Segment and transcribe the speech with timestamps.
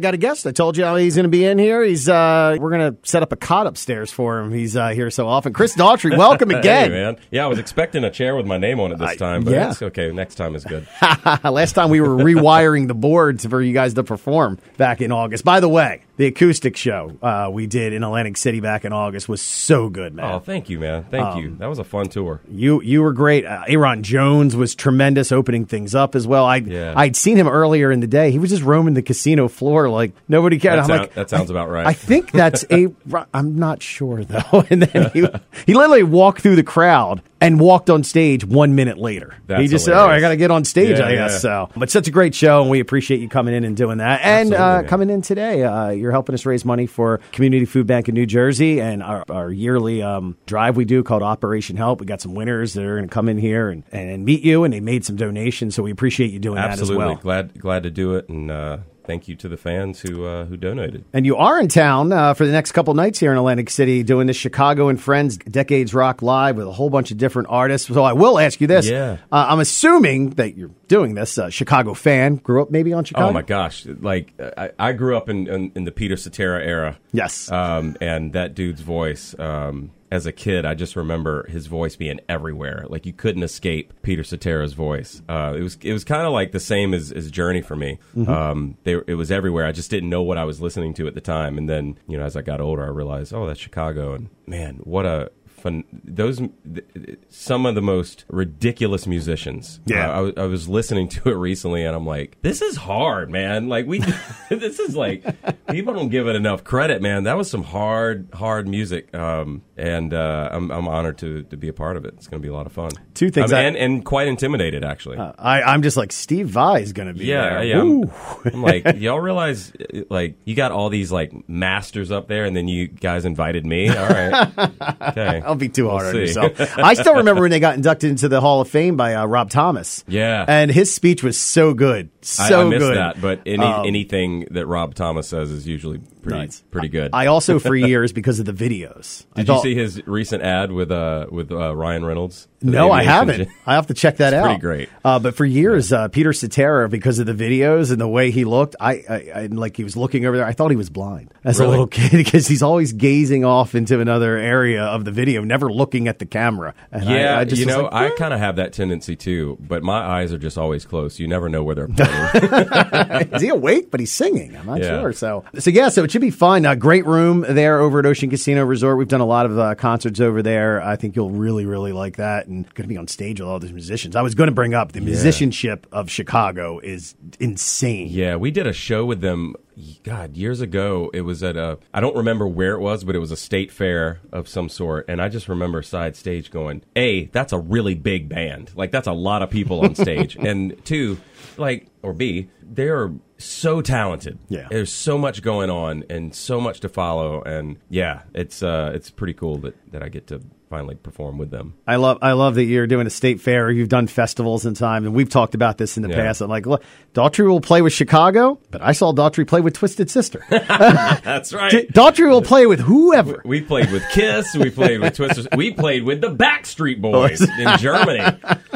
[0.00, 0.46] Got a guest.
[0.46, 1.82] I told you how he's going to be in here.
[1.82, 4.52] He's uh, we're going to set up a cot upstairs for him.
[4.52, 5.52] He's uh, here so often.
[5.52, 6.92] Chris Daughtry, welcome again.
[6.92, 7.16] Hey, man.
[7.32, 9.72] Yeah, I was expecting a chair with my name on it this time, but yeah.
[9.72, 10.12] it's okay.
[10.12, 10.86] Next time is good.
[11.42, 15.44] Last time we were rewiring the boards for you guys to perform back in August.
[15.44, 19.28] By the way, the acoustic show uh, we did in Atlantic City back in August
[19.28, 20.30] was so good, man.
[20.30, 21.04] Oh, thank you, man.
[21.10, 21.56] Thank Um, you.
[21.58, 22.42] That was a fun tour.
[22.50, 23.46] You you were great.
[23.46, 26.44] Uh, Aaron Jones was tremendous, opening things up as well.
[26.44, 26.92] I Yeah.
[26.94, 28.30] I'd seen him earlier in the day.
[28.30, 30.74] He was just roaming the casino floor like nobody cared.
[30.78, 31.86] That I'm sound- like, that sounds about right.
[31.86, 32.88] I think that's a.
[33.32, 34.64] I'm not sure though.
[34.70, 35.26] And then he
[35.66, 39.34] he literally walked through the crowd and walked on stage one minute later.
[39.46, 41.38] That's he just said, "Oh, I got to get on stage." Yeah, I guess yeah.
[41.38, 41.70] so.
[41.76, 44.20] But such a great show, and we appreciate you coming in and doing that.
[44.22, 48.08] And uh, coming in today, uh, you're helping us raise money for Community Food Bank
[48.08, 52.00] in New Jersey and our, our yearly um, drive we do called Operation Help.
[52.00, 54.64] We got some winners that are going to come in here and, and meet you,
[54.64, 55.74] and they made some donations.
[55.74, 56.96] So we appreciate you doing Absolutely.
[56.96, 57.22] that as well.
[57.22, 60.56] Glad glad to do it, and uh, thank you to the fans who uh, who
[60.56, 61.04] donated.
[61.12, 64.04] And you are in town uh, for the next couple nights here in Atlantic City
[64.04, 67.88] doing the Chicago and Friends Decades Rock Live with a whole bunch of different artists.
[67.88, 68.88] So I will ask you this.
[68.88, 69.16] Yeah.
[69.32, 71.38] Uh, I'm assuming that you're doing this.
[71.38, 73.28] Uh, Chicago fan, grew up maybe on Chicago?
[73.28, 73.86] Oh my gosh!
[73.86, 76.98] Like I, I grew up in, in in the Peter Cetera era.
[77.12, 77.50] Yes.
[77.50, 79.34] Um, and that dude's voice.
[79.38, 82.84] Um, as a kid, I just remember his voice being everywhere.
[82.88, 85.22] Like you couldn't escape Peter Cetera's voice.
[85.28, 87.98] Uh, it was it was kind of like the same as, as Journey for me.
[88.26, 89.66] Um, they, it was everywhere.
[89.66, 91.58] I just didn't know what I was listening to at the time.
[91.58, 94.14] And then you know, as I got older, I realized, oh, that's Chicago.
[94.14, 99.80] And man, what a fun those th- some of the most ridiculous musicians.
[99.86, 100.08] Yeah.
[100.08, 103.28] Uh, I, was- I was listening to it recently, and I'm like, this is hard,
[103.30, 103.68] man.
[103.68, 103.98] Like we,
[104.50, 105.24] this is like
[105.68, 107.24] people don't give it enough credit, man.
[107.24, 111.68] That was some hard, hard music, um, and uh, I'm, I'm honored to to be
[111.68, 112.14] a part of it.
[112.16, 112.90] It's going to be a lot of fun.
[113.14, 115.18] Two things I- and and quite intimidated actually.
[115.18, 117.64] I, I'm just like, Steve Vai is going to be yeah, there.
[117.64, 117.80] yeah.
[117.80, 118.10] I'm,
[118.44, 122.56] I'm like, y'all realize, uh, like, you got all these like masters up there, and
[122.56, 123.88] then you guys invited me.
[123.88, 124.58] All right,
[125.02, 125.42] okay.
[125.44, 126.60] I'll be too We'll hard on yourself.
[126.78, 129.50] I still remember when they got inducted into the Hall of Fame by uh, Rob
[129.50, 130.04] Thomas.
[130.08, 130.44] Yeah.
[130.48, 132.10] And his speech was so good.
[132.22, 132.96] I, So I missed good.
[132.96, 136.62] that, but any, Um, anything that Rob Thomas says is usually pretty Nice.
[136.70, 137.10] pretty good.
[137.12, 139.24] I also, for years, because of the videos.
[139.34, 142.48] Did thought- you see his recent ad with uh with uh, Ryan Reynolds?
[142.60, 143.48] No, I haven't.
[143.66, 144.44] I have to check that It's out.
[144.46, 144.88] pretty great.
[145.04, 148.44] Uh, but for years, uh, Peter Cetera, because of the videos and the way he
[148.44, 150.44] looked, I, I, I like he was looking over there.
[150.44, 154.00] I thought he was blind as a little kid because he's always gazing off into
[154.00, 156.74] another area of the video, never looking at the camera.
[156.90, 159.84] And Yeah, I, just you know, like, I kind of have that tendency too, but
[159.84, 161.20] my eyes are just always closed.
[161.20, 163.32] You never know where they're pointing.
[163.34, 163.92] is he awake?
[163.92, 164.56] But he's singing.
[164.56, 165.00] I'm not Yeah.
[165.00, 165.12] sure.
[165.12, 165.90] So, so yeah.
[165.90, 166.66] So it should be fun.
[166.66, 168.98] Uh, great room there over at Ocean Casino Resort.
[168.98, 170.82] We've done a lot of uh, concerts over there.
[170.82, 172.48] I think you'll really, really like that.
[172.48, 174.16] And going to be on stage with all these musicians.
[174.16, 178.08] I was going to bring up the musicianship of Chicago is insane.
[178.08, 179.54] yeah, we did a show with them.
[180.02, 181.78] God, years ago, it was at a.
[181.94, 185.08] I don't remember where it was, but it was a state fair of some sort,
[185.08, 188.72] and I just remember side stage going, "A, that's a really big band.
[188.74, 191.20] Like that's a lot of people on stage." and two,
[191.58, 194.38] like or B, they're so talented.
[194.48, 194.66] Yeah.
[194.70, 199.10] there's so much going on and so much to follow, and yeah, it's uh, it's
[199.10, 201.72] pretty cool that that I get to finally perform with them.
[201.86, 203.70] I love I love that you're doing a state fair.
[203.70, 206.16] You've done festivals in time, and we've talked about this in the Yeah.
[206.16, 206.40] past.
[206.42, 206.82] I'm like, look,
[207.14, 210.44] Daughtry will play with Chicago, but I saw Daughtry play with Twisted Sister.
[210.50, 211.90] That's right.
[211.92, 213.40] Daughtry will play with whoever.
[213.46, 214.54] We played with Kiss.
[214.54, 215.46] We played with Twisters.
[215.56, 218.24] We played with the Backstreet Boys in Germany.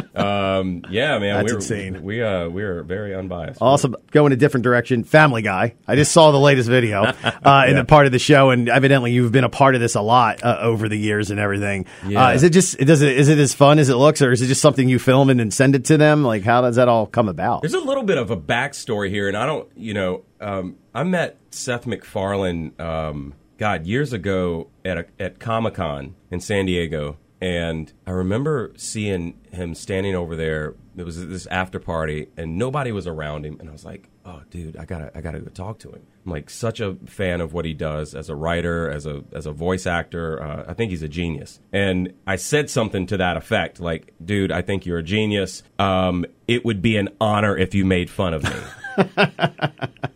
[0.63, 2.03] Um, yeah, man, That's we're, insane.
[2.03, 3.61] We uh, we're very unbiased.
[3.61, 5.05] Also, go in a different direction.
[5.05, 5.75] Family Guy.
[5.87, 7.03] I just saw the latest video
[7.45, 9.95] uh, in the part of the show, and evidently you've been a part of this
[9.95, 11.87] a lot uh, over the years and everything.
[12.07, 12.27] Yeah.
[12.27, 14.41] Uh, is it just does it is it as fun as it looks, or is
[14.43, 16.25] it just something you film and then send it to them?
[16.25, 17.63] Like, how does that all come about?
[17.63, 21.05] There's a little bit of a backstory here, and I don't, you know, um, I
[21.05, 27.17] met Seth MacFarlane, um, God, years ago at a, at Comic Con in San Diego,
[27.43, 30.77] and I remember seeing him standing over there.
[30.97, 34.43] It was this after party, and nobody was around him, and I was like, "Oh,
[34.49, 37.53] dude, I gotta, I gotta go talk to him." I'm like such a fan of
[37.53, 40.41] what he does as a writer, as a as a voice actor.
[40.41, 41.59] Uh, I think he's a genius.
[41.73, 45.65] And I said something to that effect, like, "Dude, I think you're a genius.
[45.81, 48.51] Um, it would be an honor if you made fun of me."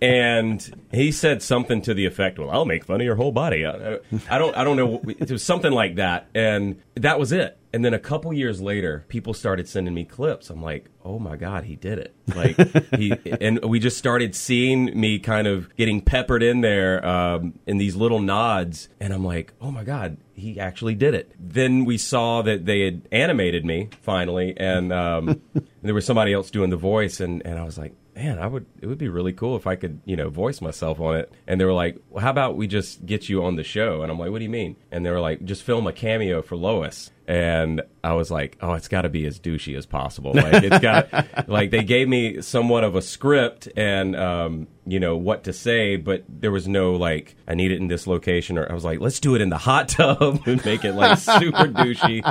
[0.00, 3.64] And he said something to the effect, "Well, I'll make fun of your whole body."
[3.64, 3.98] I,
[4.30, 5.00] I don't, I don't know.
[5.06, 7.58] It was something like that, and that was it.
[7.72, 10.50] And then a couple years later, people started sending me clips.
[10.50, 12.56] I'm like, "Oh my god, he did it!" Like
[12.96, 17.78] he, and we just started seeing me kind of getting peppered in there um, in
[17.78, 21.32] these little nods, and I'm like, "Oh my god." He actually did it.
[21.40, 25.40] Then we saw that they had animated me finally, and um,
[25.82, 28.64] there was somebody else doing the voice, and, and I was like, man, I would.
[28.80, 31.32] It would be really cool if I could, you know, voice myself on it.
[31.46, 34.02] And they were like, well, how about we just get you on the show?
[34.02, 34.76] And I'm like, what do you mean?
[34.90, 37.10] And they were like, just film a cameo for Lois.
[37.28, 40.32] And I was like, oh, it's got to be as douchey as possible.
[40.32, 45.16] Like it's got, like they gave me somewhat of a script and, um, you know,
[45.16, 48.70] what to say, but there was no like, I need it in this location, or
[48.70, 51.66] I was like, let's do it in the hot tub and make it like super
[51.66, 52.22] douchey.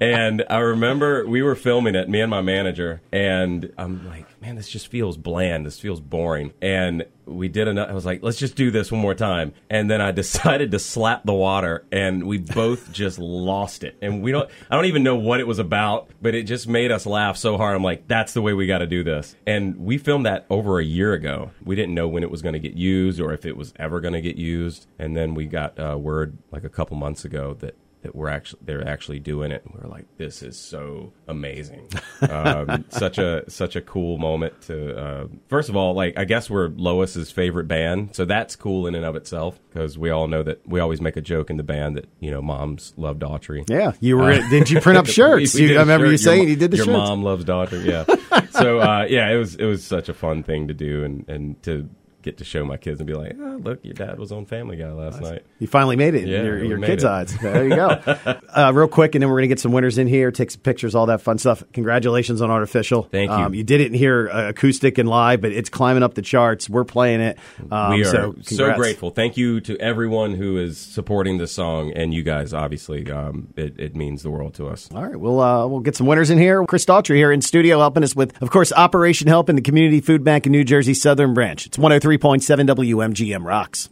[0.00, 4.54] And I remember we were filming it, me and my manager, and I'm like, man,
[4.54, 5.66] this just feels bland.
[5.66, 6.52] This feels boring.
[6.62, 7.88] And we did enough.
[7.90, 9.52] I was like, let's just do this one more time.
[9.68, 13.98] And then I decided to slap the water, and we both just lost it.
[14.00, 16.92] And we don't, I don't even know what it was about, but it just made
[16.92, 17.74] us laugh so hard.
[17.74, 19.34] I'm like, that's the way we got to do this.
[19.48, 21.50] And we filmed that over a year ago.
[21.64, 24.00] We didn't know when it was going to get used or if it was ever
[24.00, 24.86] going to get used.
[24.98, 27.76] And then we got uh, word like a couple months ago that
[28.06, 29.64] that we're actually they're actually doing it.
[29.64, 31.88] And we're like, this is so amazing.
[32.30, 34.96] um, such a such a cool moment to.
[34.96, 38.94] Uh, first of all, like I guess we're Lois's favorite band, so that's cool in
[38.94, 41.62] and of itself because we all know that we always make a joke in the
[41.64, 43.68] band that you know moms love Daughtry.
[43.68, 44.32] Yeah, you were.
[44.32, 45.54] Uh, did you print up shirts?
[45.54, 46.12] we, we you, I remember shirt.
[46.12, 46.96] you saying your, you did the Your shirts.
[46.96, 47.84] mom loves Daughtry.
[47.84, 48.46] Yeah.
[48.50, 51.62] so uh, yeah, it was it was such a fun thing to do and and
[51.64, 51.88] to
[52.26, 54.76] get to show my kids and be like, oh, look, your dad was on Family
[54.76, 55.46] Guy last night.
[55.60, 57.08] You finally made it in Yeah, your, your kids' it.
[57.08, 57.38] eyes.
[57.38, 57.86] There you go.
[58.48, 60.60] uh, real quick, and then we're going to get some winners in here, take some
[60.60, 61.62] pictures, all that fun stuff.
[61.72, 63.04] Congratulations on Artificial.
[63.04, 63.36] Thank you.
[63.36, 66.22] Um, you did it in here uh, acoustic and live, but it's climbing up the
[66.22, 66.68] charts.
[66.68, 67.38] We're playing it.
[67.70, 69.10] Um, we are so, so, grateful.
[69.10, 72.52] Thank you to everyone who is supporting this song, and you guys.
[72.52, 74.88] Obviously, um, it, it means the world to us.
[74.92, 76.64] All right, we'll uh, we'll get some winners in here.
[76.66, 80.00] Chris Daughtry here in studio helping us with, of course, Operation Help in the Community
[80.00, 81.64] Food Bank in New Jersey Southern Branch.
[81.64, 81.78] It's
[82.18, 83.84] 103.7 WMGM Rocks.